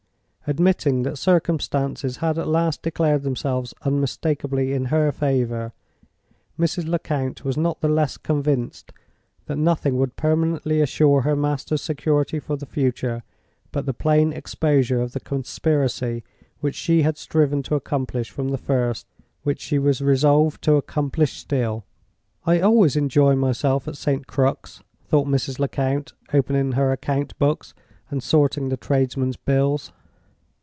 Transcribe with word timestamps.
Admitting 0.47 1.03
that 1.03 1.17
circumstances 1.17 2.17
had 2.17 2.37
at 2.37 2.47
last 2.47 2.81
declared 2.81 3.21
themselves 3.23 3.73
unmistakably 3.83 4.73
in 4.73 4.85
her 4.85 5.09
favor, 5.09 5.71
Mrs. 6.59 6.87
Lecount 6.89 7.45
was 7.45 7.55
not 7.55 7.79
the 7.79 7.87
less 7.87 8.17
convinced 8.17 8.91
that 9.45 9.57
nothing 9.57 9.95
would 9.97 10.17
permanently 10.17 10.81
assure 10.81 11.21
her 11.21 11.37
master's 11.37 11.81
security 11.81 12.37
for 12.37 12.57
the 12.57 12.65
future 12.65 13.23
but 13.71 13.85
the 13.85 13.93
plain 13.93 14.33
exposure 14.33 14.99
of 14.99 15.13
the 15.13 15.21
conspiracy 15.21 16.21
which 16.59 16.75
she 16.75 17.03
had 17.03 17.17
striven 17.17 17.63
to 17.63 17.75
accomplish 17.75 18.29
from 18.29 18.49
the 18.49 18.57
first—which 18.57 19.61
she 19.61 19.79
was 19.79 20.01
resolved 20.01 20.61
to 20.61 20.73
accomplish 20.75 21.37
still. 21.37 21.85
"I 22.45 22.59
always 22.59 22.97
enjoy 22.97 23.37
myself 23.37 23.87
at 23.87 23.95
St. 23.95 24.27
Crux," 24.27 24.81
thought 25.07 25.27
Mrs. 25.27 25.59
Lecount, 25.59 26.11
opening 26.33 26.73
her 26.73 26.91
account 26.91 27.39
books, 27.39 27.73
and 28.09 28.21
sorting 28.21 28.67
the 28.67 28.75
tradesmen's 28.75 29.37
bills. 29.37 29.93